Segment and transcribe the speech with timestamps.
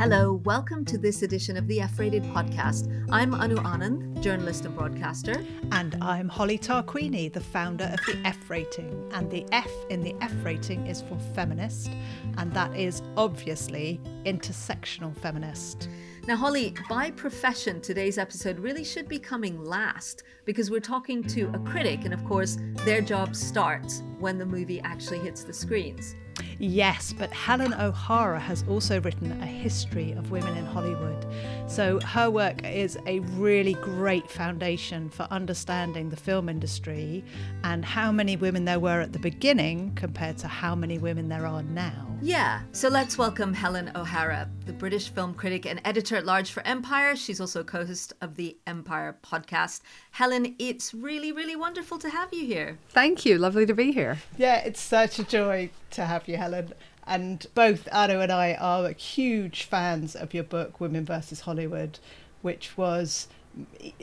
[0.00, 2.90] Hello, welcome to this edition of the F Rated podcast.
[3.12, 5.44] I'm Anu Anand, journalist and broadcaster.
[5.72, 9.06] And I'm Holly Tarquini, the founder of the F Rating.
[9.12, 11.90] And the F in the F Rating is for feminist,
[12.38, 15.90] and that is obviously intersectional feminist.
[16.26, 21.50] Now, Holly, by profession, today's episode really should be coming last because we're talking to
[21.52, 22.56] a critic, and of course,
[22.86, 26.16] their job starts when the movie actually hits the screens.
[26.62, 31.26] Yes, but Helen O'Hara has also written a history of women in Hollywood.
[31.66, 37.24] So her work is a really great foundation for understanding the film industry
[37.64, 41.46] and how many women there were at the beginning compared to how many women there
[41.46, 42.09] are now.
[42.22, 46.62] Yeah, so let's welcome Helen O'Hara, the British film critic and editor at large for
[46.66, 47.16] Empire.
[47.16, 49.80] She's also co host of the Empire podcast.
[50.10, 52.78] Helen, it's really, really wonderful to have you here.
[52.90, 53.38] Thank you.
[53.38, 54.18] Lovely to be here.
[54.36, 56.74] Yeah, it's such a joy to have you, Helen.
[57.06, 61.98] And both Anu and I are huge fans of your book, Women versus Hollywood,
[62.42, 63.28] which was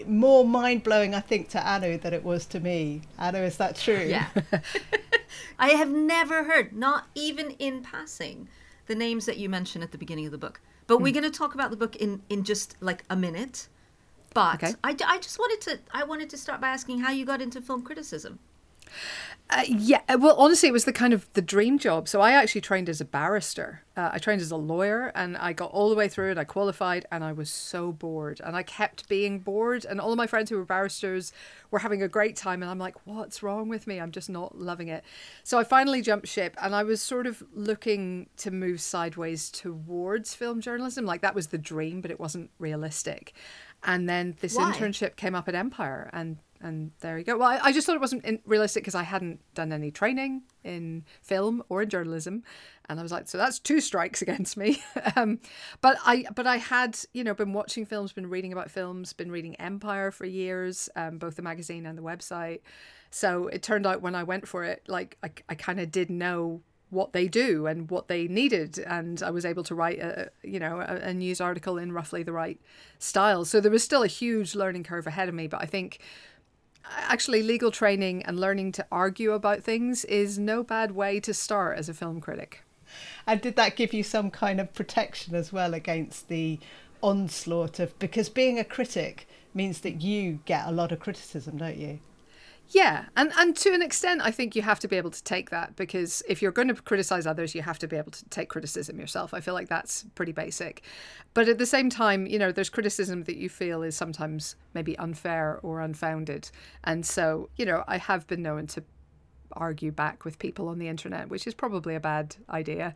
[0.05, 3.03] more mind blowing, I think, to Anu than it was to me.
[3.19, 4.05] Anu, is that true?
[4.07, 4.27] Yeah.
[5.59, 8.47] I have never heard, not even in passing,
[8.87, 10.61] the names that you mentioned at the beginning of the book.
[10.87, 11.01] But mm.
[11.01, 13.67] we're going to talk about the book in, in just like a minute.
[14.33, 14.73] But okay.
[14.83, 17.61] I, I just wanted to I wanted to start by asking how you got into
[17.61, 18.39] film criticism.
[19.49, 22.09] Uh, yeah, uh, well, honestly, it was the kind of the dream job.
[22.09, 23.83] So I actually trained as a barrister.
[23.95, 26.37] Uh, I trained as a lawyer, and I got all the way through it.
[26.37, 29.85] I qualified, and I was so bored, and I kept being bored.
[29.85, 31.31] And all of my friends who were barristers
[31.71, 34.01] were having a great time, and I'm like, "What's wrong with me?
[34.01, 35.05] I'm just not loving it."
[35.43, 40.35] So I finally jumped ship, and I was sort of looking to move sideways towards
[40.35, 41.05] film journalism.
[41.05, 43.33] Like that was the dream, but it wasn't realistic.
[43.83, 44.73] And then this Why?
[44.73, 47.37] internship came up at Empire, and and there you go.
[47.37, 51.05] Well, I, I just thought it wasn't realistic because I hadn't done any training in
[51.21, 52.43] film or in journalism,
[52.89, 54.81] and I was like, so that's two strikes against me.
[55.15, 55.39] um,
[55.81, 59.31] but I, but I had, you know, been watching films, been reading about films, been
[59.31, 62.61] reading Empire for years, um, both the magazine and the website.
[63.09, 66.09] So it turned out when I went for it, like I, I kind of did
[66.09, 70.29] know what they do and what they needed and i was able to write a
[70.41, 72.61] you know a, a, news article in roughly the right
[72.97, 75.99] style so there was still a huge learning curve ahead of me but i think
[76.91, 81.77] actually legal training and learning to argue about things is no bad way to start
[81.77, 82.63] as a film critic.
[83.25, 86.59] And did that give you some kind of protection as well against the
[87.01, 91.77] onslaught of because being a critic means that you get a lot of criticism, don't
[91.77, 91.99] you?
[92.69, 95.51] Yeah, and and to an extent, I think you have to be able to take
[95.51, 98.49] that because if you're going to criticize others, you have to be able to take
[98.49, 99.33] criticism yourself.
[99.33, 100.81] I feel like that's pretty basic.
[101.33, 104.97] But at the same time, you know, there's criticism that you feel is sometimes maybe
[104.97, 106.49] unfair or unfounded,
[106.83, 108.83] and so you know, I have been known to
[109.53, 112.95] argue back with people on the internet, which is probably a bad idea.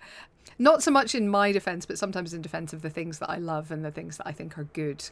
[0.60, 3.38] Not so much in my defense, but sometimes in defense of the things that I
[3.38, 5.04] love and the things that I think are good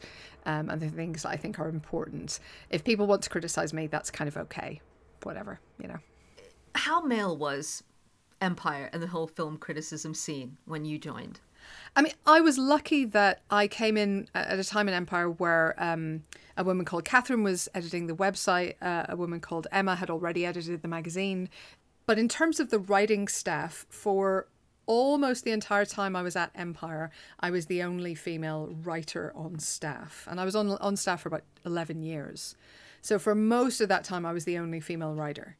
[0.46, 2.38] um, and the things that I think are important.
[2.70, 4.80] If people want to criticize me, that's kind of okay.
[5.22, 5.98] Whatever, you know.
[6.74, 7.82] How male was
[8.40, 11.40] Empire and the whole film criticism scene when you joined?
[11.96, 15.74] I mean, I was lucky that I came in at a time in Empire where
[15.78, 16.22] um,
[16.56, 20.46] a woman called Catherine was editing the website, uh, a woman called Emma had already
[20.46, 21.48] edited the magazine.
[22.06, 24.46] But in terms of the writing staff, for
[24.90, 29.60] almost the entire time I was at Empire, I was the only female writer on
[29.60, 30.26] staff.
[30.28, 32.56] And I was on, on staff for about 11 years.
[33.00, 35.56] So for most of that time, I was the only female writer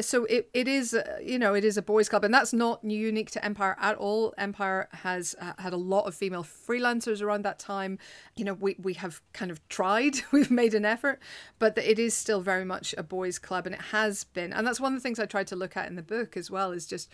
[0.00, 3.30] so it, it is you know it is a boys club and that's not unique
[3.30, 7.58] to empire at all empire has uh, had a lot of female freelancers around that
[7.58, 7.98] time
[8.36, 11.18] you know we, we have kind of tried we've made an effort
[11.58, 14.80] but it is still very much a boys club and it has been and that's
[14.80, 16.86] one of the things i tried to look at in the book as well is
[16.86, 17.08] just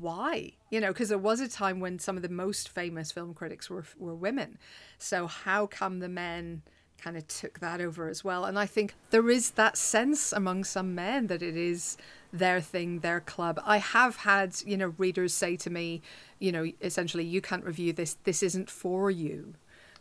[0.00, 3.34] why you know because there was a time when some of the most famous film
[3.34, 4.58] critics were were women
[4.98, 6.62] so how come the men
[7.00, 8.44] kind of took that over as well.
[8.44, 11.96] And I think there is that sense among some men that it is
[12.32, 13.60] their thing, their club.
[13.64, 16.02] I have had, you know, readers say to me,
[16.38, 19.54] you know, essentially, you can't review this, this isn't for you.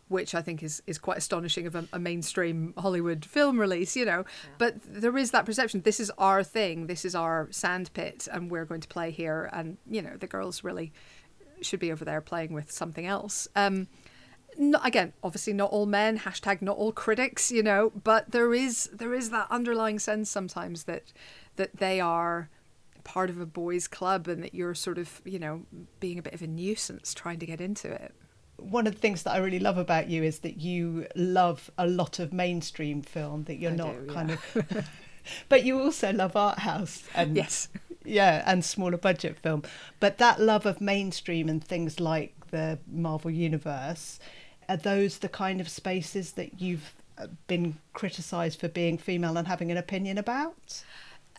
[0.09, 4.05] Which I think is, is quite astonishing of a, a mainstream Hollywood film release, you
[4.05, 4.25] know.
[4.25, 4.49] Yeah.
[4.57, 8.65] But there is that perception this is our thing, this is our sandpit, and we're
[8.65, 9.49] going to play here.
[9.53, 10.91] And, you know, the girls really
[11.61, 13.47] should be over there playing with something else.
[13.55, 13.87] Um,
[14.57, 18.89] not, again, obviously not all men, hashtag not all critics, you know, but there is
[18.91, 21.13] there is that underlying sense sometimes that
[21.55, 22.49] that they are
[23.03, 25.61] part of a boys club and that you're sort of, you know,
[25.99, 28.13] being a bit of a nuisance trying to get into it.
[28.61, 31.87] One of the things that I really love about you is that you love a
[31.87, 34.35] lot of mainstream film, that you're I not do, kind yeah.
[34.55, 34.89] of
[35.49, 37.67] but you also love art house and yes
[38.09, 39.63] yeah, and smaller budget film.
[39.99, 44.19] But that love of mainstream and things like the Marvel Universe,
[44.67, 49.47] are those the kind of spaces that you've uh, been criticised for being female and
[49.47, 50.83] having an opinion about?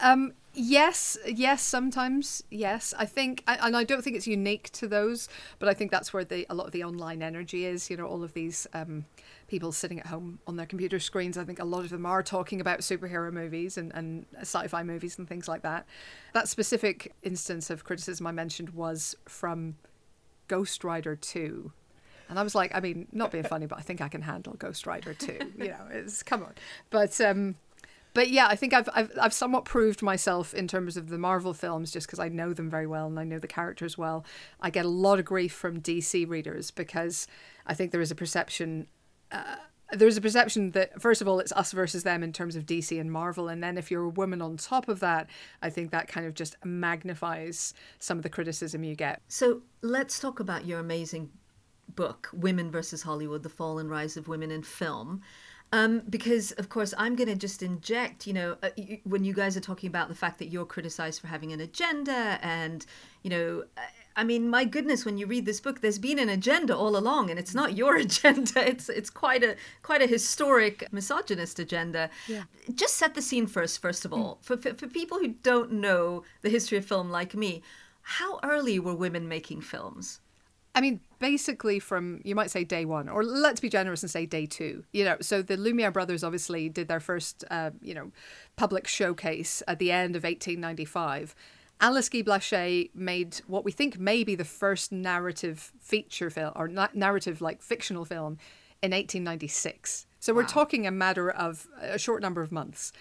[0.00, 2.94] Um, yes, yes, sometimes yes.
[2.98, 6.24] I think, and I don't think it's unique to those, but I think that's where
[6.24, 7.90] the a lot of the online energy is.
[7.90, 9.04] You know, all of these um,
[9.48, 11.38] people sitting at home on their computer screens.
[11.38, 15.18] I think a lot of them are talking about superhero movies and, and sci-fi movies
[15.18, 15.86] and things like that.
[16.34, 19.76] That specific instance of criticism I mentioned was from
[20.48, 21.72] Ghost Rider Two.
[22.28, 24.54] And I was like, I mean, not being funny, but I think I can handle
[24.54, 25.38] Ghost Rider 2.
[25.58, 26.54] You know, it's come on.
[26.88, 27.56] But um,
[28.14, 31.54] but yeah, I think I've, I've I've somewhat proved myself in terms of the Marvel
[31.54, 34.24] films just because I know them very well and I know the characters well.
[34.60, 37.26] I get a lot of grief from DC readers because
[37.66, 38.88] I think there is a perception.
[39.30, 39.56] Uh,
[39.92, 43.00] there's a perception that first of all it's us versus them in terms of DC
[43.00, 45.28] and Marvel, and then if you're a woman on top of that,
[45.62, 49.20] I think that kind of just magnifies some of the criticism you get.
[49.28, 51.30] So let's talk about your amazing
[51.94, 55.22] book, Women versus Hollywood: The Fall and Rise of Women in Film.
[55.72, 59.32] Um, because of course I'm going to just inject, you know, uh, you, when you
[59.32, 62.84] guys are talking about the fact that you're criticized for having an agenda, and
[63.22, 63.82] you know, uh,
[64.16, 67.30] I mean, my goodness, when you read this book, there's been an agenda all along,
[67.30, 68.68] and it's not your agenda.
[68.68, 72.10] It's it's quite a quite a historic misogynist agenda.
[72.26, 72.44] Yeah.
[72.74, 74.44] Just set the scene first, first of all, mm.
[74.44, 77.62] for, for for people who don't know the history of film like me.
[78.02, 80.20] How early were women making films?
[80.74, 84.26] I mean, basically from you might say day one, or let's be generous and say
[84.26, 84.84] day two.
[84.92, 88.12] You know, so the Lumiere brothers obviously did their first, uh, you know,
[88.56, 91.34] public showcase at the end of 1895.
[91.80, 96.68] Alice Guy Blaché made what we think may be the first narrative feature film or
[96.68, 98.36] na- narrative like fictional film
[98.82, 100.06] in 1896.
[100.20, 102.92] So we're talking a matter of a short number of months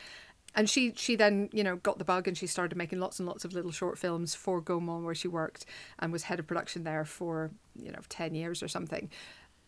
[0.55, 3.27] and she she then you know got the bug and she started making lots and
[3.27, 5.65] lots of little short films for Gaumont where she worked
[5.99, 9.09] and was head of production there for you know 10 years or something.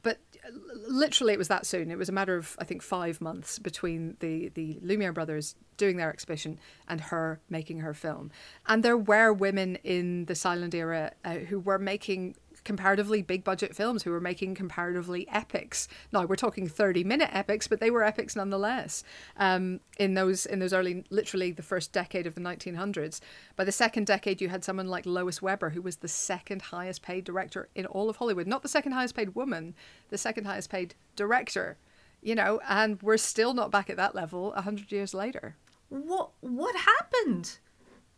[0.04, 0.50] But uh,
[0.88, 1.92] literally it was that soon.
[1.92, 5.98] It was a matter of i think 5 months between the the Lumiere brothers doing
[5.98, 8.32] their exhibition and her making her film.
[8.68, 13.76] And there were women in the silent era uh, who were making comparatively big budget
[13.76, 15.88] films who were making comparatively epics.
[16.12, 19.04] Now we're talking thirty minute epics, but they were epics nonetheless.
[19.38, 23.22] Um, in those in those early, literally the first decade of the nineteen hundreds.
[23.56, 27.02] By the second decade, you had someone like Lois Weber, who was the second highest
[27.02, 28.48] paid director in all of Hollywood.
[28.48, 29.74] Not the second highest paid woman,
[30.10, 31.78] the second highest paid director.
[32.22, 35.56] You know, and we're still not back at that level a hundred years later.
[35.90, 37.58] What what happened?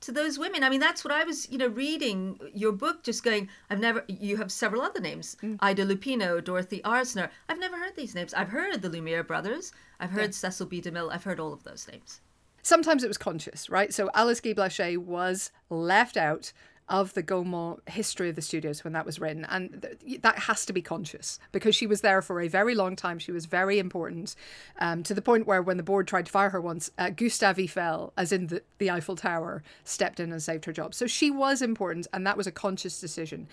[0.04, 0.64] To those women.
[0.64, 4.04] I mean, that's what I was, you know, reading your book, just going, I've never,
[4.08, 5.58] you have several other names mm.
[5.62, 7.30] Ida Lupino, Dorothy Arzner.
[7.48, 8.34] I've never heard these names.
[8.34, 10.32] I've heard the Lumiere brothers, I've heard yeah.
[10.32, 10.82] Cecil B.
[10.82, 12.20] DeMille, I've heard all of those names.
[12.62, 13.94] Sometimes it was conscious, right?
[13.94, 16.54] So Alice Guy Blaché was left out
[16.90, 19.46] of the Gaumont history of the studios when that was written.
[19.46, 22.96] And th- that has to be conscious because she was there for a very long
[22.96, 23.20] time.
[23.20, 24.36] She was very important
[24.80, 27.64] um, to the point where when the board tried to fire her once, uh, Gustave
[27.64, 30.94] Eiffel, as in the, the Eiffel Tower, stepped in and saved her job.
[30.94, 33.48] So she was important and that was a conscious decision.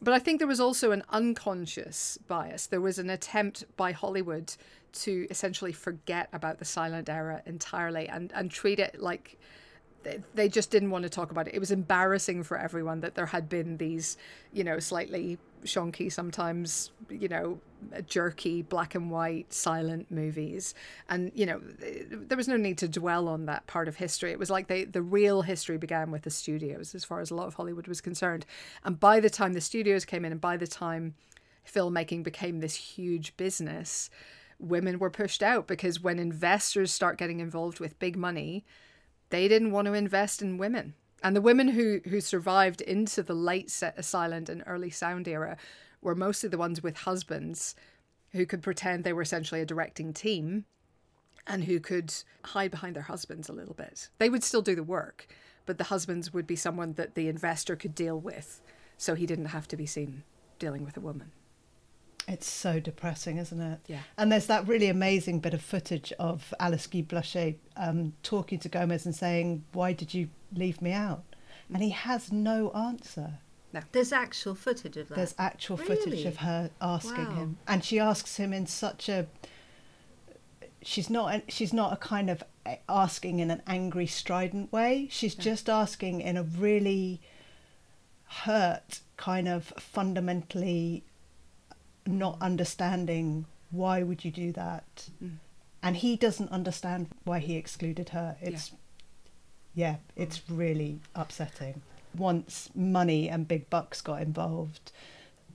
[0.00, 2.66] But I think there was also an unconscious bias.
[2.66, 4.52] There was an attempt by Hollywood
[4.94, 9.38] to essentially forget about the silent era entirely and, and treat it like
[10.34, 11.54] they just didn't want to talk about it.
[11.54, 14.16] It was embarrassing for everyone that there had been these,
[14.52, 17.60] you know, slightly shonky, sometimes, you know,
[18.06, 20.74] jerky, black and white, silent movies.
[21.08, 21.60] And, you know,
[22.10, 24.32] there was no need to dwell on that part of history.
[24.32, 27.34] It was like they, the real history began with the studios, as far as a
[27.34, 28.44] lot of Hollywood was concerned.
[28.84, 31.14] And by the time the studios came in and by the time
[31.66, 34.10] filmmaking became this huge business,
[34.58, 38.64] women were pushed out because when investors start getting involved with big money,
[39.32, 40.92] they didn't want to invest in women.
[41.22, 45.56] And the women who, who survived into the late silent and early sound era
[46.02, 47.74] were mostly the ones with husbands
[48.32, 50.66] who could pretend they were essentially a directing team
[51.46, 52.12] and who could
[52.44, 54.10] hide behind their husbands a little bit.
[54.18, 55.26] They would still do the work,
[55.64, 58.60] but the husbands would be someone that the investor could deal with
[58.98, 60.24] so he didn't have to be seen
[60.58, 61.32] dealing with a woman.
[62.28, 63.80] It's so depressing, isn't it?
[63.86, 64.00] Yeah.
[64.16, 68.68] And there's that really amazing bit of footage of Alice Guy Blaché um, talking to
[68.68, 71.24] Gaumont and saying, "Why did you leave me out?"
[71.72, 73.38] And he has no answer.
[73.72, 73.80] No.
[73.92, 75.14] There's actual footage of that.
[75.14, 75.96] There's actual really?
[75.96, 77.34] footage of her asking wow.
[77.34, 79.26] him, and she asks him in such a.
[80.82, 81.42] She's not.
[81.48, 82.42] She's not a kind of
[82.88, 85.08] asking in an angry, strident way.
[85.10, 85.44] She's no.
[85.44, 87.20] just asking in a really
[88.26, 91.04] hurt, kind of fundamentally
[92.06, 95.32] not understanding why would you do that mm.
[95.82, 98.72] and he doesn't understand why he excluded her it's
[99.74, 101.82] yeah, it's really upsetting.
[102.16, 104.92] Once money and big bucks got involved,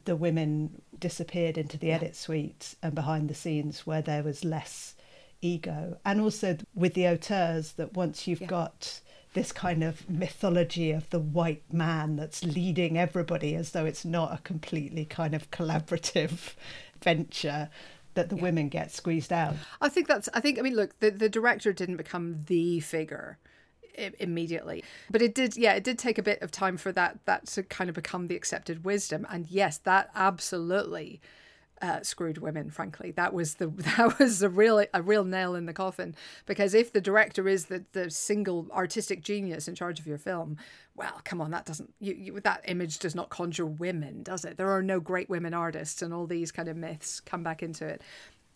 [0.05, 4.95] the women disappeared into the edit suite and behind the scenes where there was less
[5.41, 5.97] ego.
[6.03, 8.47] And also with the auteurs, that once you've yeah.
[8.47, 9.01] got
[9.37, 14.33] this kind of mythology of the white man that's leading everybody as though it's not
[14.33, 16.55] a completely kind of collaborative
[17.03, 17.69] venture
[18.15, 18.41] that the yeah.
[18.41, 19.53] women get squeezed out.
[19.79, 23.37] I think that's I think I mean look the the director didn't become the figure
[24.19, 27.45] immediately but it did yeah it did take a bit of time for that that
[27.47, 31.19] to kind of become the accepted wisdom and yes that absolutely
[31.81, 32.69] uh, screwed women.
[32.69, 33.67] Frankly, that was the
[33.97, 36.15] that was a real a real nail in the coffin.
[36.45, 40.57] Because if the director is the the single artistic genius in charge of your film,
[40.95, 44.57] well, come on, that doesn't you, you that image does not conjure women, does it?
[44.57, 47.85] There are no great women artists, and all these kind of myths come back into
[47.85, 48.01] it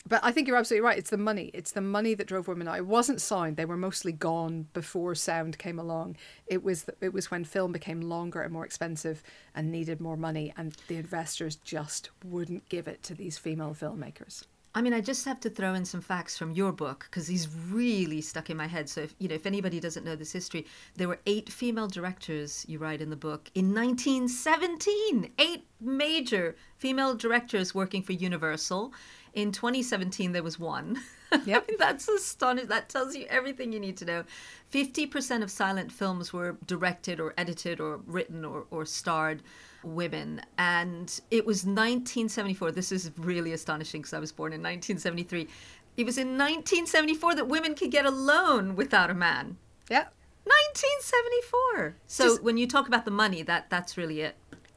[0.08, 0.98] but I think you're absolutely right.
[0.98, 1.50] It's the money.
[1.54, 2.78] It's the money that drove women out.
[2.78, 3.56] It wasn't sound.
[3.56, 6.16] They were mostly gone before sound came along.
[6.46, 9.22] It was it was when film became longer and more expensive
[9.54, 14.44] and needed more money, and the investors just wouldn't give it to these female filmmakers.
[14.74, 17.46] I mean, I just have to throw in some facts from your book because these
[17.70, 18.88] really stuck in my head.
[18.88, 20.66] So, if you know, if anybody doesn't know this history,
[20.96, 25.30] there were eight female directors you write in the book in 1917.
[25.38, 28.94] Eight major female directors working for Universal.
[29.34, 30.98] In 2017, there was one.
[31.46, 31.64] Yep.
[31.66, 32.68] I mean, that's astonishing.
[32.68, 34.24] That tells you everything you need to know.
[34.70, 39.42] 50% of silent films were directed or edited or written or, or starred
[39.82, 40.42] women.
[40.58, 42.72] And it was 1974.
[42.72, 45.48] This is really astonishing because I was born in 1973.
[45.96, 49.56] It was in 1974 that women could get a loan without a man.
[49.90, 50.08] Yeah.
[50.44, 51.96] 1974.
[52.06, 54.36] So Just, when you talk about the money, that that's really it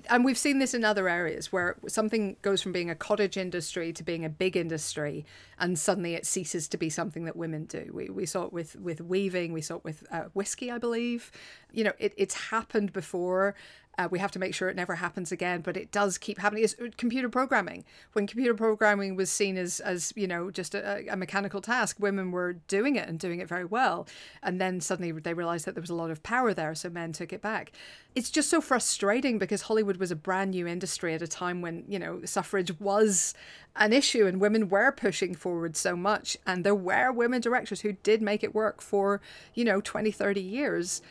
[0.09, 3.93] and we've seen this in other areas where something goes from being a cottage industry
[3.93, 5.25] to being a big industry,
[5.59, 7.89] and suddenly it ceases to be something that women do.
[7.93, 11.31] We, we saw it with, with weaving, we saw it with uh, whiskey, I believe.
[11.71, 13.55] You know, it, it's happened before,
[13.97, 16.63] uh, we have to make sure it never happens again, but it does keep happening.
[16.63, 17.85] It's uh, computer programming.
[18.13, 22.31] When computer programming was seen as, as you know, just a, a, mechanical task, women
[22.31, 24.07] were doing it and doing it very well.
[24.43, 27.13] And then suddenly they realized that there was a lot of power there, so men
[27.13, 27.71] took it back.
[28.15, 31.85] It's just so frustrating because Hollywood was a brand new industry at a time when,
[31.87, 33.33] you know, suffrage was
[33.75, 36.37] an issue and women were pushing forward so much.
[36.45, 39.21] And there were women directors who did make it work for,
[39.53, 41.01] you know, 20, 30 years.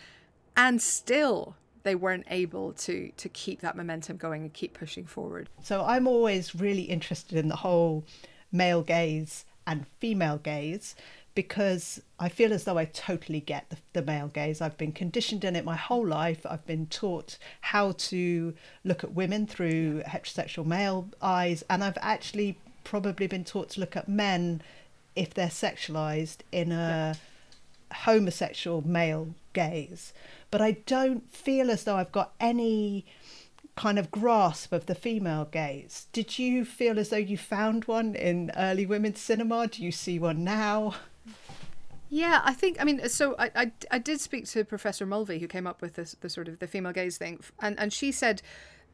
[0.56, 5.48] And still, they weren't able to to keep that momentum going and keep pushing forward.
[5.62, 8.04] So I'm always really interested in the whole
[8.50, 10.94] male gaze and female gaze
[11.34, 14.60] because I feel as though I totally get the, the, male gaze.
[14.60, 16.46] I've been conditioned in it my whole life.
[16.48, 22.58] I've been taught how to look at women through heterosexual male eyes, and I've actually
[22.84, 24.62] probably been taught to look at men
[25.16, 27.16] if they're sexualized in a
[27.90, 27.96] yeah.
[27.96, 30.12] homosexual male gaze
[30.54, 33.04] but I don't feel as though I've got any
[33.74, 36.06] kind of grasp of the female gaze.
[36.12, 39.66] Did you feel as though you found one in early women's cinema?
[39.66, 40.94] Do you see one now?
[42.08, 42.80] Yeah, I think.
[42.80, 45.94] I mean, so I, I, I did speak to Professor Mulvey, who came up with
[45.94, 48.40] this the sort of the female gaze thing, and and she said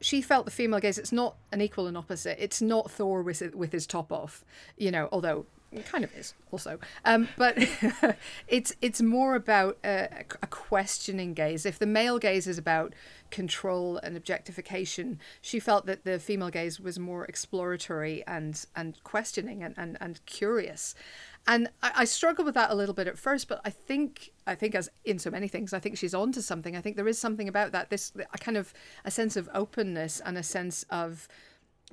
[0.00, 0.96] she felt the female gaze.
[0.96, 2.42] It's not an equal and opposite.
[2.42, 4.46] It's not Thor with with his top off,
[4.78, 5.10] you know.
[5.12, 6.78] Although it kind of is also.
[7.04, 7.56] Um, but
[8.48, 11.64] it's it's more about a, a, questioning gaze.
[11.64, 12.94] If the male gaze is about
[13.30, 19.62] control and objectification she felt that the female gaze was more exploratory and and questioning
[19.62, 20.94] and and, and curious.
[21.46, 24.54] And I, I struggled with that a little bit at first but i think i
[24.54, 26.76] think as in so many things i think she's on to something.
[26.76, 28.74] I think there is something about that this a kind of
[29.04, 31.28] a sense of openness and a sense of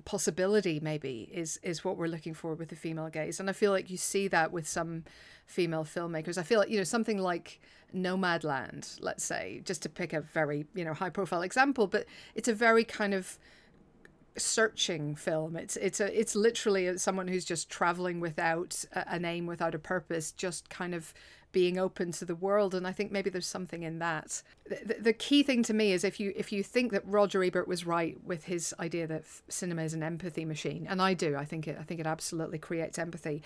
[0.05, 3.39] possibility maybe is is what we're looking for with the female gaze.
[3.39, 5.03] And i feel like you see that with some
[5.45, 6.37] female filmmakers.
[6.37, 7.59] I feel like you know something like
[7.95, 12.49] nomadland let's say just to pick a very you know high profile example but it's
[12.49, 13.39] a very kind of
[14.37, 15.55] searching film.
[15.55, 19.79] It's it's a it's literally someone who's just traveling without a, a name without a
[19.79, 21.13] purpose just kind of
[21.51, 22.75] being open to the world.
[22.75, 24.41] And i think maybe there's something in that.
[24.69, 27.67] The, the, key thing to me is if you if you think that roger ebert
[27.67, 31.45] was right with his idea that cinema is an empathy machine and i do i
[31.45, 33.41] think it i think it absolutely creates empathy.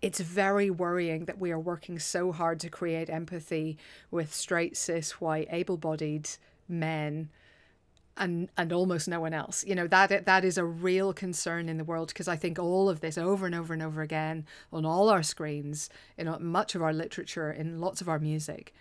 [0.00, 3.78] It's very worrying that we are working so hard to create empathy
[4.12, 6.28] with straight cis white able-bodied
[6.68, 7.30] men
[8.18, 9.64] and and almost no one else.
[9.64, 12.88] You know that that is a real concern in the world because I think all
[12.88, 16.82] of this over and over and over again on all our screens, in much of
[16.82, 18.74] our literature, in lots of our music,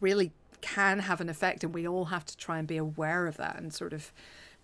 [0.00, 3.36] really can have an effect, and we all have to try and be aware of
[3.36, 4.12] that and sort of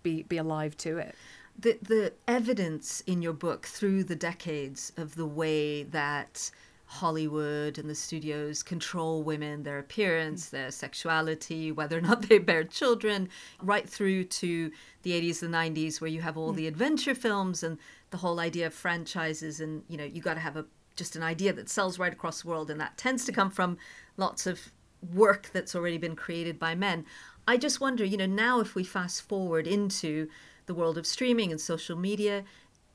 [0.03, 1.15] be be alive to it.
[1.57, 6.51] The the evidence in your book through the decades of the way that
[6.89, 10.51] Hollywood and the studios control women, their appearance, mm.
[10.51, 13.29] their sexuality, whether or not they bear children,
[13.61, 14.71] right through to
[15.03, 16.55] the 80s and 90s where you have all mm.
[16.55, 17.77] the adventure films and
[18.09, 20.65] the whole idea of franchises and you know you got to have a
[20.95, 23.77] just an idea that sells right across the world and that tends to come from
[24.15, 24.71] lots of
[25.13, 27.05] work that's already been created by men.
[27.47, 30.27] I just wonder, you know, now if we fast forward into
[30.65, 32.43] the world of streaming and social media,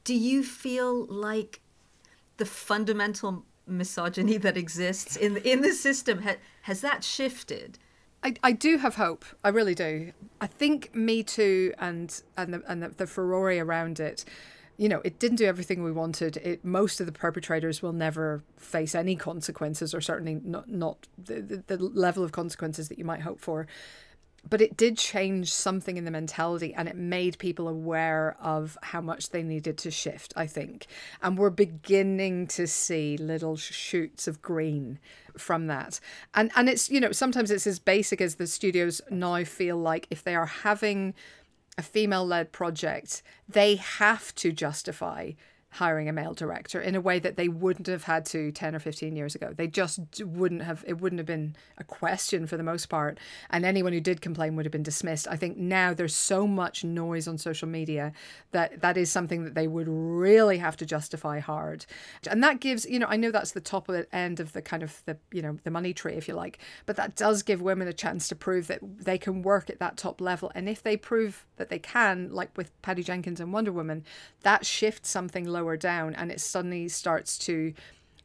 [0.03, 1.61] do you feel like
[2.39, 7.79] the fundamental misogyny that exists in in the system ha- has that shifted?
[8.25, 9.25] I, I do have hope.
[9.43, 10.13] I really do.
[10.41, 14.25] I think Me Too and and the, and the, the furore around it
[14.79, 16.39] you know, it didn't do everything we wanted.
[16.39, 21.41] It, most of the perpetrators will never face any consequences, or certainly not not the,
[21.41, 23.67] the, the level of consequences that you might hope for
[24.49, 29.01] but it did change something in the mentality and it made people aware of how
[29.01, 30.87] much they needed to shift i think.
[31.23, 34.99] And we're beginning to see little shoots of green
[35.37, 36.01] from that.
[36.35, 40.07] And and it's you know sometimes it's as basic as the studios now feel like
[40.11, 41.15] if they are having
[41.79, 45.33] a female led project they have to justify
[45.73, 48.79] hiring a male director in a way that they wouldn't have had to 10 or
[48.79, 49.55] 15 years ago.
[49.57, 53.19] They just wouldn't have, it wouldn't have been a question for the most part.
[53.49, 55.27] And anyone who did complain would have been dismissed.
[55.29, 58.13] I think now there's so much noise on social media
[58.51, 61.87] that that is something that they would really have to justify hard.
[62.29, 65.03] And that gives, you know, I know that's the top end of the kind of
[65.07, 67.93] the, you know, the money tree, if you like, but that does give women a
[67.95, 70.53] chance to prove that they can work at that top level.
[70.55, 74.05] And if they prove that they can, like with Patty Jenkins and Wonder Woman,
[74.43, 77.73] that shifts something low lower down and it suddenly starts to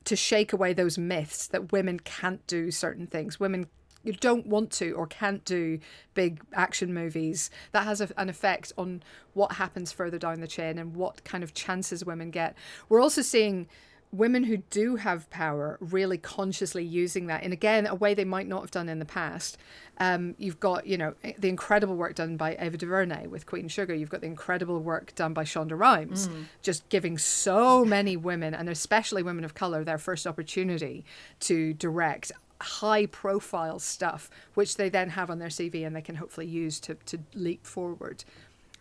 [0.05, 3.39] to shake away those myths that women can't do certain things.
[3.39, 3.67] Women
[4.03, 5.79] you don't want to or can't do
[6.13, 7.49] big action movies.
[7.73, 9.03] That has a, an effect on
[9.33, 12.55] what happens further down the chain and what kind of chances women get.
[12.87, 13.67] We're also seeing
[14.11, 18.47] women who do have power really consciously using that in again a way they might
[18.47, 19.57] not have done in the past
[19.99, 23.93] um, you've got you know the incredible work done by ava duvernay with queen sugar
[23.93, 26.45] you've got the incredible work done by shonda rhimes mm.
[26.61, 31.03] just giving so many women and especially women of color their first opportunity
[31.39, 32.31] to direct
[32.61, 36.79] high profile stuff which they then have on their cv and they can hopefully use
[36.79, 38.23] to, to leap forward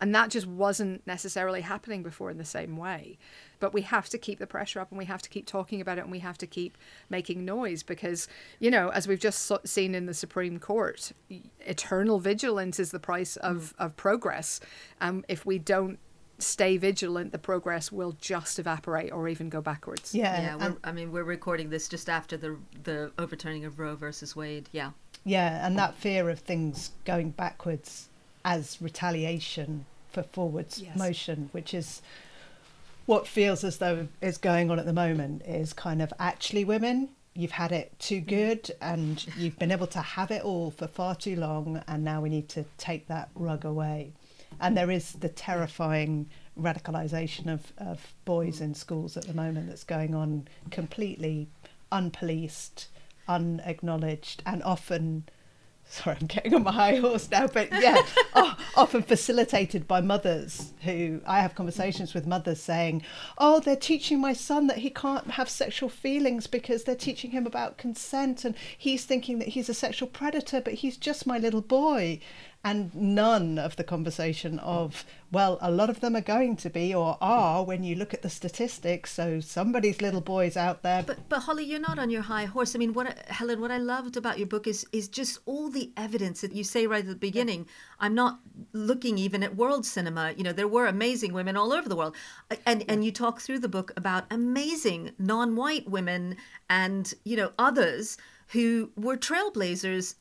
[0.00, 3.16] and that just wasn't necessarily happening before in the same way.
[3.58, 5.98] But we have to keep the pressure up and we have to keep talking about
[5.98, 6.76] it and we have to keep
[7.08, 11.12] making noise because, you know, as we've just seen in the Supreme Court,
[11.60, 13.84] eternal vigilance is the price of, mm.
[13.84, 14.60] of progress.
[15.00, 15.98] Um, if we don't
[16.38, 20.14] stay vigilant, the progress will just evaporate or even go backwards.
[20.14, 20.72] Yeah, yeah.
[20.84, 24.68] I mean, we're recording this just after the the overturning of Roe versus Wade.
[24.72, 24.90] Yeah.
[25.24, 28.08] Yeah, and that fear of things going backwards
[28.44, 30.96] as retaliation for forwards yes.
[30.96, 32.00] motion, which is
[33.06, 37.08] what feels as though is going on at the moment is kind of actually women
[37.34, 38.26] you've had it too mm.
[38.26, 42.20] good and you've been able to have it all for far too long and now
[42.20, 44.12] we need to take that rug away
[44.60, 49.84] and there is the terrifying radicalization of, of boys in schools at the moment that's
[49.84, 51.48] going on completely
[51.92, 52.86] unpoliced
[53.28, 55.24] unacknowledged and often
[55.88, 58.02] sorry, I'm getting on my high horse now, but yeah,
[58.34, 63.02] oh, often facilitated by mothers who I have conversations with mothers saying,
[63.38, 67.46] Oh, they're teaching my son that he can't have sexual feelings because they're teaching him
[67.46, 71.62] about consent and he's thinking that he's a sexual predator, but he's just my little
[71.62, 72.20] boy
[72.66, 76.92] and none of the conversation of well a lot of them are going to be
[76.92, 81.04] or are when you look at the statistics so somebody's little boys out there.
[81.04, 82.74] But but holly you're not on your high horse.
[82.74, 85.92] I mean what helen what i loved about your book is is just all the
[85.96, 87.68] evidence that you say right at the beginning.
[88.00, 88.40] I'm not
[88.72, 90.34] looking even at world cinema.
[90.36, 92.16] You know there were amazing women all over the world.
[92.50, 96.36] Uh, and and you talk through the book about amazing non-white women
[96.68, 100.16] and you know others who were trailblazers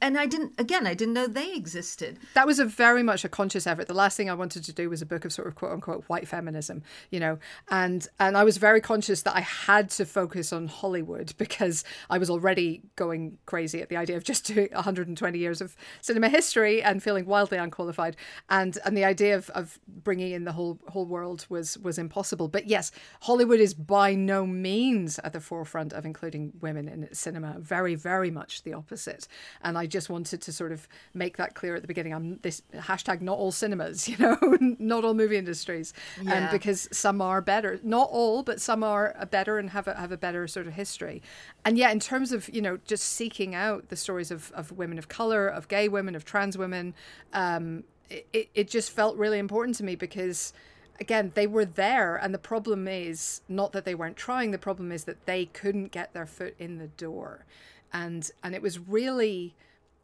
[0.00, 2.18] and I didn't again I didn't know they existed.
[2.34, 3.86] That was a very much a conscious effort.
[3.86, 6.04] The last thing I wanted to do was a book of sort of quote unquote
[6.06, 7.38] white feminism, you know.
[7.70, 12.18] And and I was very conscious that I had to focus on Hollywood because I
[12.18, 16.82] was already going crazy at the idea of just doing 120 years of cinema history
[16.82, 18.16] and feeling wildly unqualified
[18.48, 22.48] and and the idea of, of bringing in the whole whole world was was impossible.
[22.48, 22.90] But yes,
[23.22, 27.56] Hollywood is by no means at the forefront of including women in cinema.
[27.58, 29.26] Very very much the opposite
[29.62, 32.14] and I just wanted to sort of make that clear at the beginning.
[32.14, 34.36] I'm this hashtag not all cinemas, you know,
[34.78, 36.34] not all movie industries, um, yeah.
[36.34, 40.12] and because some are better, not all, but some are better and have a have
[40.12, 41.22] a better sort of history.
[41.64, 44.98] And yeah, in terms of you know just seeking out the stories of of women
[44.98, 46.94] of color, of gay women, of trans women,
[47.32, 50.52] um, it it just felt really important to me because
[51.00, 54.50] again, they were there, and the problem is not that they weren't trying.
[54.50, 57.46] The problem is that they couldn't get their foot in the door,
[57.92, 59.54] and and it was really,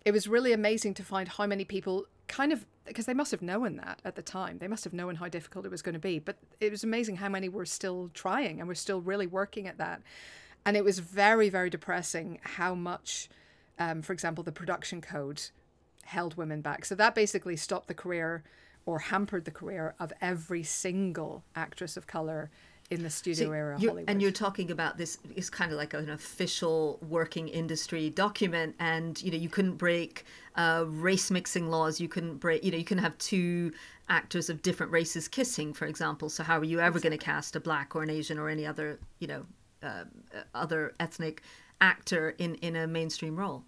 [0.05, 3.42] it was really amazing to find how many people kind of because they must have
[3.42, 4.59] known that at the time.
[4.59, 6.18] They must have known how difficult it was going to be.
[6.18, 9.79] But it was amazing how many were still trying and were still really working at
[9.79, 10.03] that.
[10.64, 13.29] And it was very, very depressing how much,
[13.79, 15.42] um, for example, the production code
[16.05, 16.85] held women back.
[16.85, 18.44] So that basically stopped the career
[18.85, 22.51] or hampered the career of every single actress of color
[22.90, 24.05] in the studio so era Hollywood.
[24.09, 29.20] And you're talking about this is kind of like an official working industry document, and
[29.22, 30.25] you know you couldn't break
[30.57, 32.01] uh, race mixing laws.
[32.01, 33.72] You couldn't break, you know, you couldn't have two
[34.09, 36.29] actors of different races kissing, for example.
[36.29, 37.11] So how are you ever exactly.
[37.11, 39.46] going to cast a black or an Asian or any other, you know,
[39.83, 40.05] uh,
[40.55, 41.42] other ethnic
[41.81, 43.64] actor in in a mainstream role?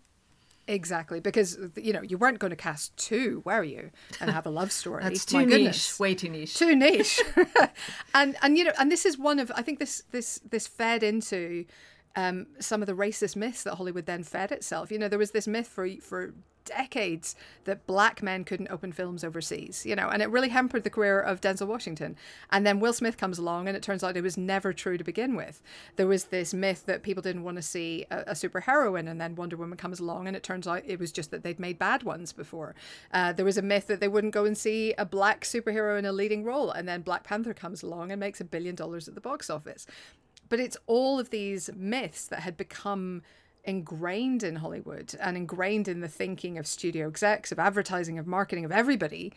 [0.69, 4.51] Exactly, because you know you weren't going to cast two, were you, and have a
[4.51, 5.03] love story?
[5.03, 7.23] That's too niche, way too niche, too niche.
[8.15, 11.03] and and you know, and this is one of I think this this this fed
[11.03, 11.65] into
[12.17, 14.93] um, some of the racist myths that Hollywood then fed itself.
[14.93, 16.35] You know, there was this myth for for
[16.69, 20.91] decades that black men couldn't open films overseas, you know, and it really hampered the
[20.91, 22.17] career of Denzel Washington.
[22.51, 25.05] And then Will Smith comes along, and it turns out it was never true to
[25.05, 25.61] begin with.
[25.97, 29.35] There was this myth that people didn't want to see a, a superheroine, and then
[29.35, 32.03] Wonder Woman comes along, and it turns out it was just that they'd made bad
[32.03, 32.75] ones before.
[33.13, 36.05] Uh, there was a myth that they wouldn't go and see a black superhero in
[36.05, 39.15] a leading role, and then Black Panther comes along and makes a billion dollars at
[39.15, 39.87] the box office.
[40.49, 43.23] But it's all of these myths that had become
[43.65, 48.65] ingrained in Hollywood and ingrained in the thinking of studio execs, of advertising, of marketing,
[48.65, 49.33] of everybody,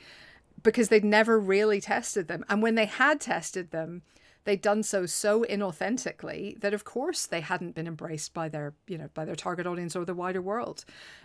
[0.63, 2.45] because they'd never really tested them.
[2.49, 4.03] And when they had tested them,
[4.43, 8.97] they'd done so so inauthentically that of course they hadn't been embraced by their you
[8.97, 10.83] know by their target audience or the wider world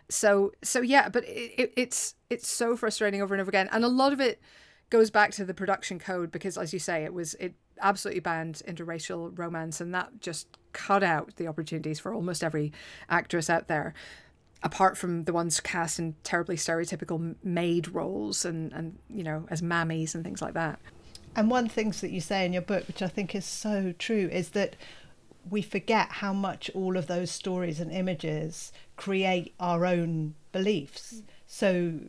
[0.09, 3.85] so so yeah but it, it, it's it's so frustrating over and over again and
[3.85, 4.40] a lot of it
[4.90, 8.62] goes back to the production code because as you say it was it absolutely banned
[8.66, 12.72] interracial romance, and that just cut out the opportunities for almost every
[13.08, 13.94] actress out there.
[14.62, 19.62] Apart from the ones cast in terribly stereotypical maid roles and, and you know as
[19.62, 20.80] mammies and things like that.
[21.36, 24.28] And one things that you say in your book, which I think is so true,
[24.32, 24.74] is that
[25.48, 31.22] we forget how much all of those stories and images create our own beliefs.
[31.58, 32.00] So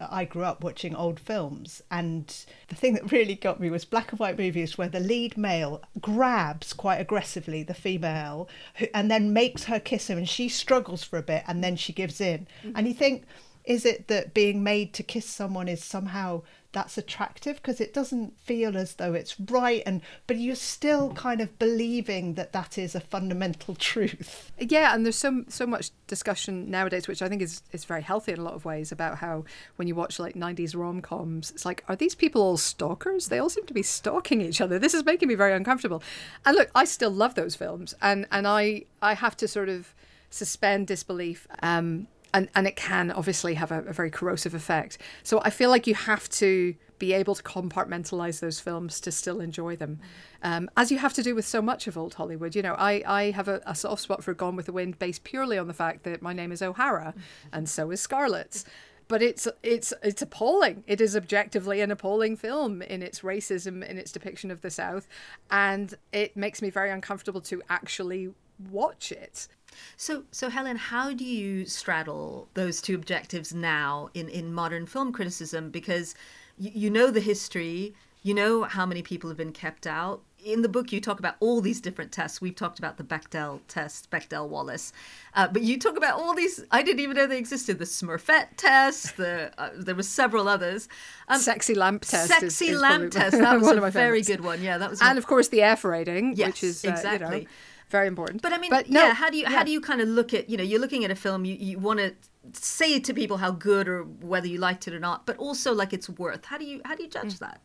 [0.00, 2.34] I grew up watching old films, and
[2.68, 5.82] the thing that really got me was black and white movies where the lead male
[6.00, 8.48] grabs quite aggressively the female
[8.94, 11.92] and then makes her kiss him, and she struggles for a bit and then she
[11.92, 12.46] gives in.
[12.62, 12.72] Mm-hmm.
[12.76, 13.26] And you think,
[13.66, 16.40] is it that being made to kiss someone is somehow
[16.74, 21.40] that's attractive because it doesn't feel as though it's right and but you're still kind
[21.40, 24.52] of believing that that is a fundamental truth.
[24.58, 28.32] Yeah and there's so so much discussion nowadays which i think is is very healthy
[28.32, 29.44] in a lot of ways about how
[29.76, 33.28] when you watch like 90s rom-coms it's like are these people all stalkers?
[33.28, 34.78] They all seem to be stalking each other.
[34.78, 36.02] This is making me very uncomfortable.
[36.44, 39.94] And look i still love those films and and i i have to sort of
[40.30, 44.98] suspend disbelief um and and it can obviously have a, a, very corrosive effect.
[45.22, 49.40] So I feel like you have to be able to compartmentalize those films to still
[49.40, 50.00] enjoy them,
[50.42, 52.54] um, as you have to do with so much of old Hollywood.
[52.54, 55.24] You know, I I have a, a, soft spot for Gone with the Wind based
[55.24, 57.14] purely on the fact that my name is O'Hara,
[57.52, 58.64] and so is Scarlett's.
[59.06, 60.82] But it's it's it's appalling.
[60.88, 65.06] It is objectively an appalling film in its racism, in its depiction of the South,
[65.50, 68.30] and it makes me very uncomfortable to actually
[68.70, 69.46] watch it.
[69.96, 75.12] So, so Helen, how do you straddle those two objectives now in, in modern film
[75.12, 75.70] criticism?
[75.70, 76.14] Because
[76.58, 80.22] you, you know the history, you know how many people have been kept out.
[80.42, 82.40] In the book, you talk about all these different tests.
[82.40, 84.92] We've talked about the Bechdel test, Bechdel Wallace,
[85.34, 86.64] uh, but you talk about all these.
[86.70, 87.78] I didn't even know they existed.
[87.78, 89.18] The Smurfette test.
[89.18, 90.88] The uh, there were several others.
[91.28, 92.28] Um, sexy lamp test.
[92.28, 93.38] Sexy is, is lamp test.
[93.38, 94.62] That was one a very good one.
[94.62, 95.02] Yeah, that was.
[95.02, 97.36] And of course, the F rating, yes, which is uh, exactly.
[97.36, 97.50] You know,
[97.94, 98.42] very important.
[98.42, 99.50] But I mean, but yeah, how do you yeah.
[99.50, 101.54] how do you kind of look at you know you're looking at a film you
[101.54, 102.12] you want to
[102.52, 104.02] say to people how good or
[104.32, 106.44] whether you liked it or not, but also like it's worth.
[106.46, 107.38] How do you how do you judge mm.
[107.38, 107.60] that?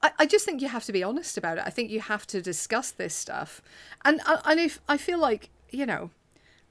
[0.00, 1.64] I, I just think you have to be honest about it.
[1.66, 3.60] I think you have to discuss this stuff,
[4.04, 6.10] and and if I feel like you know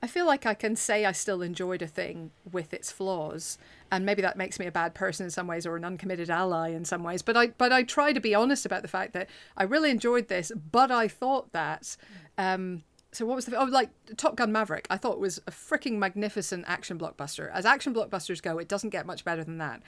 [0.03, 3.59] I feel like I can say I still enjoyed a thing with its flaws,
[3.91, 6.69] and maybe that makes me a bad person in some ways or an uncommitted ally
[6.69, 7.21] in some ways.
[7.21, 10.27] But I but I try to be honest about the fact that I really enjoyed
[10.27, 11.95] this, but I thought that.
[12.37, 14.87] Um, so what was the oh like Top Gun Maverick?
[14.89, 17.51] I thought was a freaking magnificent action blockbuster.
[17.53, 19.83] As action blockbusters go, it doesn't get much better than that.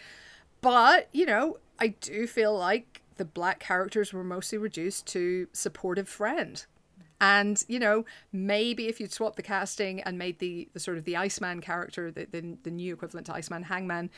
[0.61, 6.09] But you know, I do feel like the black characters were mostly reduced to supportive
[6.09, 6.65] friend
[7.21, 11.05] and you know, maybe if you'd swapped the casting and made the, the sort of
[11.05, 14.09] the Iceman character, the, the, the new equivalent to Iceman, Hangman,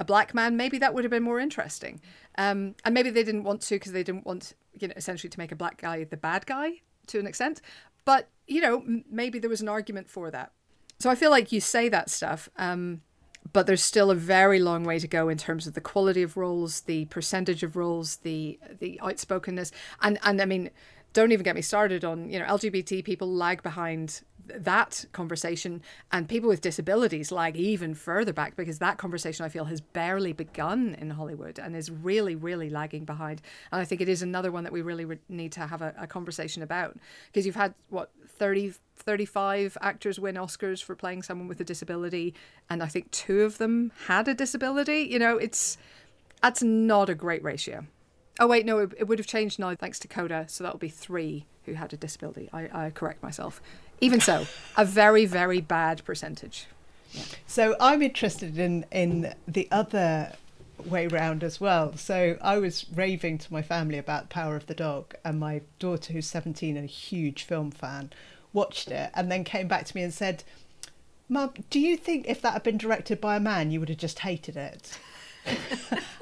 [0.00, 2.00] a black man, maybe that would have been more interesting.
[2.36, 5.38] Um, and maybe they didn't want to because they didn't want, you know, essentially to
[5.38, 7.60] make a black guy the bad guy to an extent.
[8.04, 10.52] But, you know, maybe there was an argument for that.
[10.98, 13.02] So I feel like you say that stuff, um,
[13.52, 16.36] but there's still a very long way to go in terms of the quality of
[16.36, 20.70] roles, the percentage of roles, the the outspokenness, and and I mean,
[21.18, 26.28] don't even get me started on you know LGBT people lag behind that conversation and
[26.28, 30.94] people with disabilities lag even further back because that conversation I feel has barely begun
[30.94, 33.42] in Hollywood and is really really lagging behind.
[33.72, 35.92] And I think it is another one that we really re- need to have a,
[35.98, 41.48] a conversation about because you've had what 30 35 actors win Oscars for playing someone
[41.48, 42.32] with a disability
[42.70, 45.78] and I think two of them had a disability you know it's
[46.40, 47.86] that's not a great ratio
[48.38, 50.78] Oh wait, no, it, it, would have changed now thanks to Coda, so that will
[50.78, 52.48] be three who had a disability.
[52.52, 53.60] I, I correct myself.
[54.00, 54.46] Even so,
[54.76, 56.66] a very, very bad percentage.
[57.12, 57.22] Yeah.
[57.46, 60.32] So I'm interested in in the other
[60.84, 61.96] way round as well.
[61.96, 66.12] So I was raving to my family about Power of the Dog, and my daughter,
[66.12, 68.12] who's 17 and a huge film fan,
[68.52, 70.44] watched it and then came back to me and said,
[71.28, 73.98] "Mum, do you think if that had been directed by a man, you would have
[73.98, 74.96] just hated it?"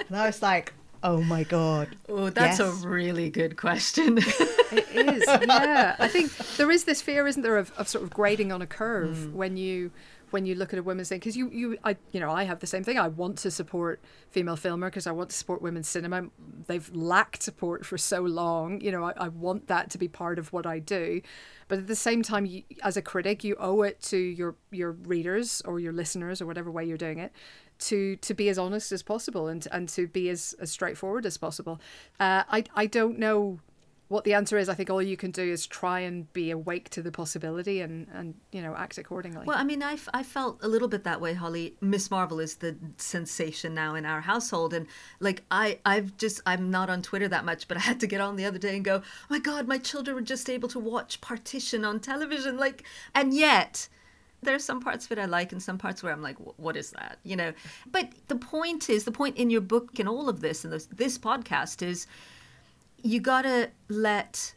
[0.09, 0.73] and I was like,
[1.07, 1.95] Oh my god.
[2.09, 2.83] Oh, that's yes.
[2.83, 4.19] a really good question.
[4.19, 5.23] it is.
[5.25, 5.95] Yeah.
[6.01, 8.67] I think there is this fear, isn't there, of, of sort of grading on a
[8.67, 9.33] curve mm.
[9.33, 9.93] when you
[10.31, 12.59] when you look at a women's thing because you you I you know I have
[12.59, 12.99] the same thing.
[12.99, 16.27] I want to support female filmer because I want to support women's cinema.
[16.67, 18.81] They've lacked support for so long.
[18.81, 21.21] You know, I, I want that to be part of what I do.
[21.69, 24.91] But at the same time, you, as a critic, you owe it to your your
[24.91, 27.33] readers or your listeners or whatever way you're doing it
[27.79, 31.37] to to be as honest as possible and and to be as, as straightforward as
[31.37, 31.81] possible.
[32.19, 33.61] Uh, I I don't know
[34.09, 34.69] what the answer is.
[34.69, 38.07] I think all you can do is try and be awake to the possibility and
[38.13, 39.45] and you know act accordingly.
[39.47, 41.75] Well, I mean, I, I felt a little bit that way, Holly.
[41.81, 44.87] Miss Marvel is the sensation now in our household, and
[45.19, 48.21] like I I've just I'm not on Twitter that much, but I had to get
[48.21, 50.79] on the other day and go, oh my God, my children were just able to
[50.79, 52.85] watch Partition on television, like,
[53.15, 53.89] and yet
[54.47, 56.91] there's some parts of it I like and some parts where I'm like, what is
[56.93, 57.19] that?
[57.25, 57.53] You know,
[57.91, 60.87] but the point is, the point in your book and all of this and this,
[60.87, 62.07] this podcast is
[63.03, 64.55] you got to let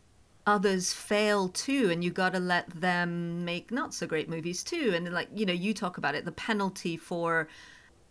[0.47, 4.93] others fail too and you got to let them make not so great movies too
[4.95, 7.47] and like you know you talk about it the penalty for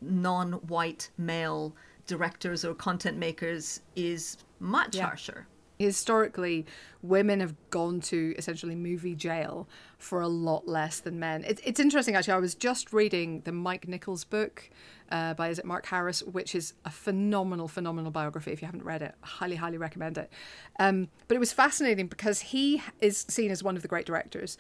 [0.01, 1.75] non-white male
[2.07, 5.07] directors or content makers is much yeah.
[5.07, 6.67] harsher historically
[7.03, 11.45] women have gone to essentially movie jail for a lot less than men.
[11.45, 12.35] It, it's interesting actually.
[12.35, 14.71] I was just reading the mike nichols book
[15.11, 18.85] uh, by is it mark harris which is a phenomenal phenomenal biography if you haven't
[18.85, 19.15] read it.
[19.23, 20.33] Highly highly recommend it.
[20.79, 24.59] Um, but it was fascinating because he is seen as one of the great directors.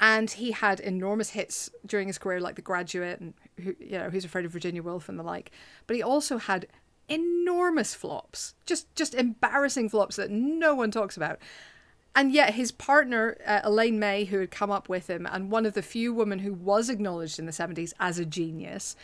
[0.00, 4.10] And he had enormous hits during his career like the graduate and who, you know
[4.10, 5.50] who's afraid of virginia woolf and the like.
[5.86, 6.68] But he also had
[7.08, 11.38] enormous flops, just just embarrassing flops that no one talks about.
[12.14, 15.66] And yet, his partner, uh, Elaine May, who had come up with him, and one
[15.66, 18.96] of the few women who was acknowledged in the 70s as a genius,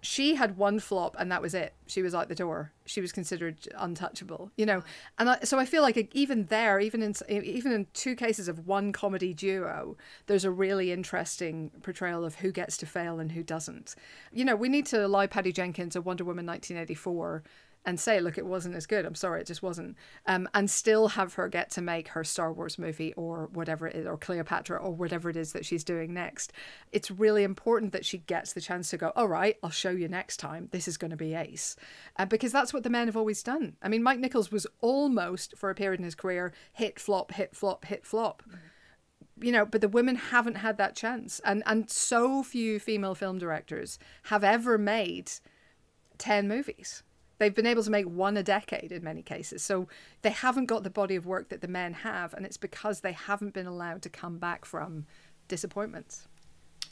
[0.00, 1.74] she had one flop and that was it.
[1.86, 2.72] She was out the door.
[2.86, 4.82] She was considered untouchable, you know.
[5.18, 8.66] And I, so I feel like even there, even in even in two cases of
[8.66, 13.42] one comedy duo, there's a really interesting portrayal of who gets to fail and who
[13.42, 13.94] doesn't.
[14.32, 17.42] You know, we need to allow Patty Jenkins a Wonder Woman 1984
[17.86, 19.06] and say, look, it wasn't as good.
[19.06, 19.96] I'm sorry, it just wasn't.
[20.26, 23.96] Um, and still have her get to make her Star Wars movie or whatever it
[23.96, 26.52] is, or Cleopatra or whatever it is that she's doing next.
[26.92, 30.08] It's really important that she gets the chance to go, all right, I'll show you
[30.08, 30.68] next time.
[30.72, 31.74] This is going to be ace.
[32.16, 33.76] Uh, because that's what the men have always done.
[33.82, 37.56] I mean, Mike Nichols was almost, for a period in his career, hit, flop, hit,
[37.56, 38.42] flop, hit, flop.
[38.46, 38.56] Mm-hmm
[39.42, 43.38] you know but the women haven't had that chance and and so few female film
[43.38, 45.30] directors have ever made
[46.18, 47.02] 10 movies
[47.40, 49.62] They've been able to make one a decade in many cases.
[49.62, 49.88] So
[50.20, 53.12] they haven't got the body of work that the men have, and it's because they
[53.12, 55.06] haven't been allowed to come back from
[55.48, 56.28] disappointments.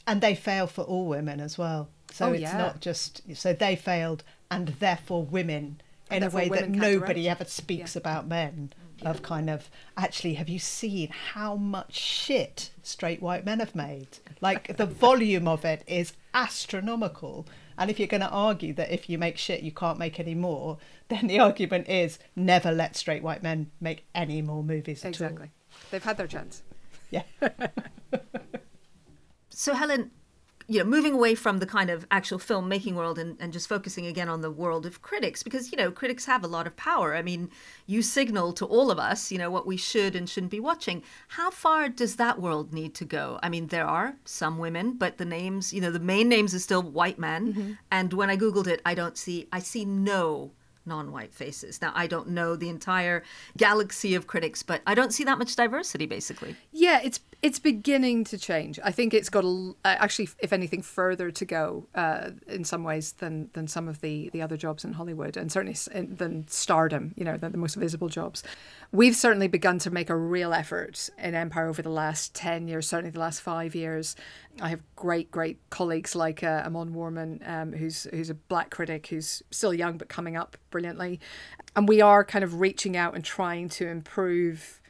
[0.07, 1.89] And they fail for all women as well.
[2.11, 2.57] So oh, it's yeah.
[2.57, 7.41] not just so they failed and therefore women in a way that nobody direct.
[7.41, 7.99] ever speaks yeah.
[7.99, 9.09] about men yeah.
[9.11, 14.07] of kind of actually have you seen how much shit straight white men have made
[14.41, 17.45] like the volume of it is astronomical
[17.79, 20.35] and if you're going to argue that if you make shit, you can't make any
[20.35, 25.45] more, then the argument is never let straight white men make any more movies exactly.
[25.47, 25.79] All.
[25.89, 26.61] They've had their chance.
[27.09, 27.23] Yeah.
[29.49, 30.11] so, Helen,
[30.69, 34.05] you know, moving away from the kind of actual filmmaking world and, and just focusing
[34.05, 37.15] again on the world of critics, because, you know, critics have a lot of power.
[37.15, 37.49] I mean,
[37.87, 41.01] you signal to all of us, you know, what we should and shouldn't be watching.
[41.29, 43.39] How far does that world need to go?
[43.41, 46.63] I mean, there are some women, but the names, you know, the main names is
[46.63, 47.53] still white men.
[47.53, 47.71] Mm-hmm.
[47.89, 50.51] And when I Googled it, I don't see, I see no
[50.89, 51.81] non-white faces.
[51.81, 53.23] Now I don't know the entire
[53.55, 56.57] galaxy of critics, but I don't see that much diversity basically.
[56.73, 58.79] Yeah, it's it's beginning to change.
[58.83, 62.83] I think it's got a, uh, actually, if anything, further to go uh, in some
[62.83, 65.77] ways than than some of the the other jobs in Hollywood, and certainly
[66.21, 67.13] than stardom.
[67.15, 68.43] You know, the, the most visible jobs.
[68.91, 72.87] We've certainly begun to make a real effort in Empire over the last ten years,
[72.87, 74.15] certainly the last five years.
[74.61, 79.07] I have great, great colleagues like uh, Amon Warmann, um, who's who's a black critic
[79.07, 81.19] who's still young but coming up brilliantly,
[81.75, 84.81] and we are kind of reaching out and trying to improve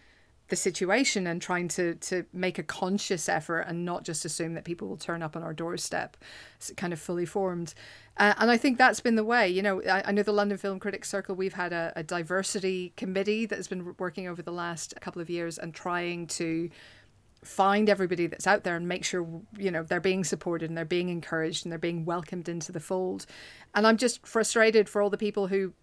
[0.50, 4.64] the situation and trying to to make a conscious effort and not just assume that
[4.64, 6.18] people will turn up on our doorstep.
[6.58, 7.74] It's kind of fully formed.
[8.18, 9.48] Uh, and I think that's been the way.
[9.48, 12.94] You know I, I know the London Film Critics Circle we've had a, a diversity
[12.98, 16.70] committee that has been working over the last couple of years and trying to
[17.44, 19.26] find everybody that's out there and make sure
[19.58, 22.80] you know they're being supported and they're being encouraged and they're being welcomed into the
[22.80, 23.26] fold
[23.74, 25.74] and i'm just frustrated for all the people who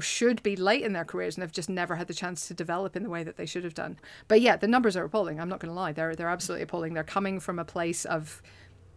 [0.00, 2.96] should be late in their careers and have just never had the chance to develop
[2.96, 3.98] in the way that they should have done.
[4.28, 5.40] But yeah, the numbers are appalling.
[5.40, 6.94] I'm not going to lie; they're they're absolutely appalling.
[6.94, 8.42] They're coming from a place of,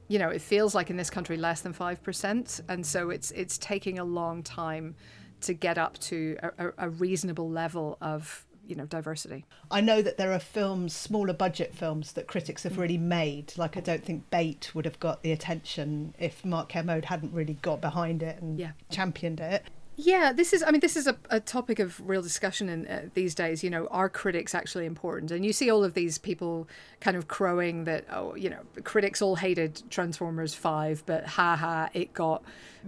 [0.07, 3.31] you know, it feels like in this country less than five percent, and so it's
[3.31, 4.95] it's taking a long time
[5.41, 9.45] to get up to a, a reasonable level of you know diversity.
[9.71, 13.53] I know that there are films, smaller budget films that critics have really made.
[13.57, 17.55] Like I don't think Bait would have got the attention if Mark Kermode hadn't really
[17.61, 18.71] got behind it and yeah.
[18.89, 19.63] championed it.
[19.99, 20.61] Yeah, this is.
[20.61, 23.63] I mean, this is a, a topic of real discussion in uh, these days.
[23.63, 25.31] You know, are critics actually important?
[25.31, 26.67] And you see all of these people
[26.99, 31.89] kind of crowing that, oh, you know, critics all hated Transformers Five, but ha ha,
[31.95, 32.43] it got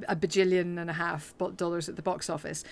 [0.07, 2.63] a bajillion and a half dollars at the box office.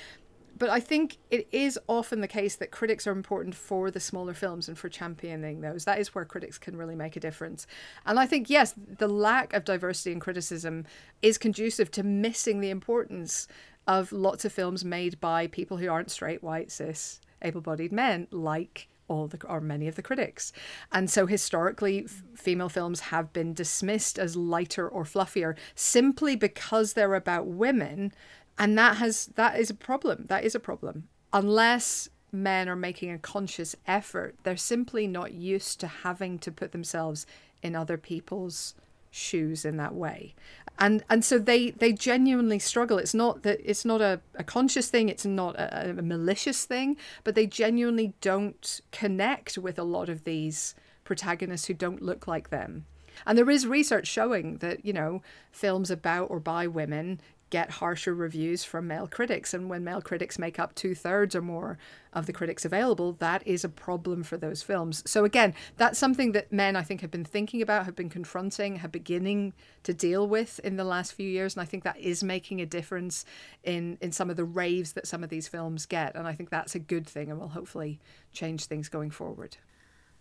[0.58, 4.34] But I think it is often the case that critics are important for the smaller
[4.34, 5.86] films and for championing those.
[5.86, 7.68] That is where critics can really make a difference.
[8.06, 10.86] And I think, yes, the lack of diversity in criticism
[11.22, 13.48] is conducive to missing the importance
[13.88, 18.28] of lots of films made by people who aren't straight, white, cis, able bodied men,
[18.32, 20.52] like all the or many of the critics.
[20.92, 26.94] And so historically f- female films have been dismissed as lighter or fluffier simply because
[26.94, 28.12] they're about women
[28.58, 30.26] and that has that is a problem.
[30.28, 31.08] That is a problem.
[31.34, 36.72] Unless men are making a conscious effort, they're simply not used to having to put
[36.72, 37.26] themselves
[37.62, 38.76] in other people's
[39.10, 40.36] shoes in that way
[40.80, 44.90] and and so they they genuinely struggle it's not that it's not a, a conscious
[44.90, 50.10] thing it's not a, a malicious thing but they genuinely don't connect with a lot
[50.10, 52.86] of these protagonists who don't look like them
[53.26, 58.14] and there is research showing that you know films about or by women get harsher
[58.14, 59.54] reviews from male critics.
[59.54, 61.78] And when male critics make up two thirds or more
[62.14, 65.04] of the critics available, that is a problem for those films.
[65.06, 68.78] So, again, that's something that men, I think, have been thinking about, have been confronting,
[68.78, 71.56] have beginning to deal with in the last few years.
[71.56, 73.26] And I think that is making a difference
[73.64, 76.16] in, in some of the raves that some of these films get.
[76.16, 78.00] And I think that's a good thing and will hopefully
[78.34, 79.58] change things going forward.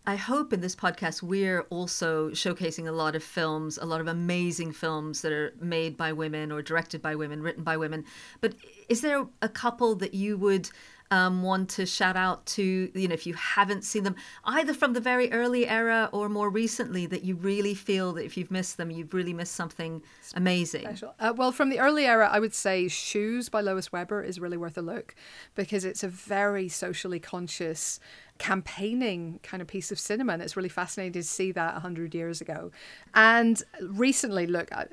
[0.09, 4.07] I hope in this podcast we're also showcasing a lot of films, a lot of
[4.07, 8.05] amazing films that are made by women or directed by women, written by women.
[8.41, 8.55] But
[8.89, 10.71] is there a couple that you would
[11.11, 14.93] um, want to shout out to, you know, if you haven't seen them, either from
[14.93, 18.77] the very early era or more recently, that you really feel that if you've missed
[18.77, 20.03] them, you've really missed something
[20.35, 20.99] amazing?
[21.21, 24.57] Uh, well, from the early era, I would say Shoes by Lois Weber is really
[24.57, 25.15] worth a look
[25.55, 28.01] because it's a very socially conscious
[28.39, 30.35] campaigning kind of piece of cinema.
[30.35, 32.71] And it's really fascinating to see that 100 years ago.
[33.15, 34.87] And recently, look, I,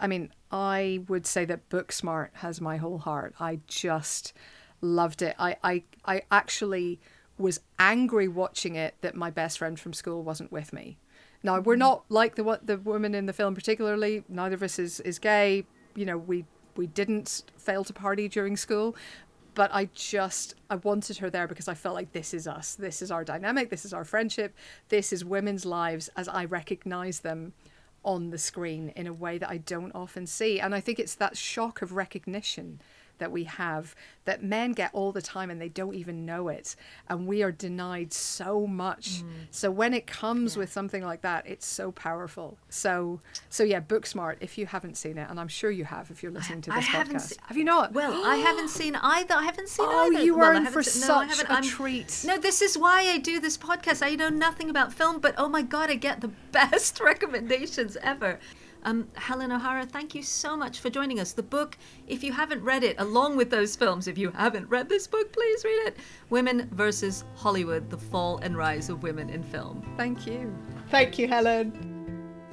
[0.00, 3.34] I mean, I would say that Booksmart has my whole heart.
[3.40, 4.32] I just
[4.80, 5.34] loved it.
[5.38, 7.00] I, I, I actually
[7.38, 10.98] was angry watching it that my best friend from school wasn't with me.
[11.42, 11.80] Now we're mm-hmm.
[11.80, 14.24] not like the the woman in the film particularly.
[14.28, 15.64] Neither of us is, is gay.
[15.94, 16.44] You know, we
[16.76, 18.96] we didn't fail to party during school,
[19.54, 22.74] but I just I wanted her there because I felt like this is us.
[22.74, 23.70] This is our dynamic.
[23.70, 24.54] This is our friendship.
[24.88, 27.52] This is women's lives as I recognize them
[28.02, 30.60] on the screen in a way that I don't often see.
[30.60, 32.80] And I think it's that shock of recognition
[33.18, 36.76] that we have that men get all the time and they don't even know it.
[37.08, 39.22] And we are denied so much.
[39.22, 39.30] Mm.
[39.50, 40.60] So when it comes yeah.
[40.60, 42.58] with something like that, it's so powerful.
[42.68, 46.22] So so yeah, Booksmart, if you haven't seen it, and I'm sure you have if
[46.22, 47.20] you're listening to this I podcast.
[47.20, 47.92] Se- have you not?
[47.92, 49.34] Well, I haven't seen either.
[49.34, 50.24] I haven't seen oh, either.
[50.24, 52.24] you are well, in for se- such no, a I'm, treat.
[52.26, 54.04] No, this is why I do this podcast.
[54.04, 58.38] I know nothing about film, but oh my god, I get the best recommendations ever.
[58.84, 61.32] Um, Helen O'Hara, thank you so much for joining us.
[61.32, 64.88] The book, if you haven't read it, along with those films, if you haven't read
[64.88, 65.96] this book, please read it
[66.30, 69.82] Women versus Hollywood The Fall and Rise of Women in Film.
[69.96, 70.54] Thank you.
[70.90, 71.96] Thank you, Helen.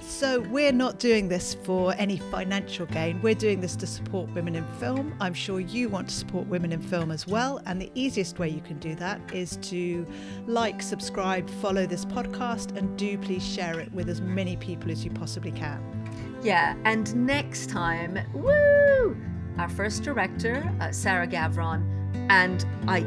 [0.06, 3.22] So, we're not doing this for any financial gain.
[3.22, 5.16] We're doing this to support women in film.
[5.22, 7.62] I'm sure you want to support women in film as well.
[7.66, 10.06] And the easiest way you can do that is to
[10.46, 15.06] like, subscribe, follow this podcast, and do please share it with as many people as
[15.06, 16.03] you possibly can.
[16.44, 19.16] Yeah, and next time, woo!
[19.58, 21.82] Our first director, uh, Sarah Gavron,
[22.30, 23.06] and I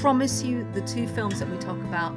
[0.00, 2.16] promise you the two films that we talk about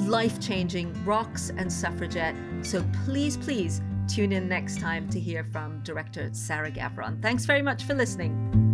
[0.00, 2.34] life changing rocks and suffragette.
[2.62, 7.22] So please, please tune in next time to hear from director Sarah Gavron.
[7.22, 8.73] Thanks very much for listening.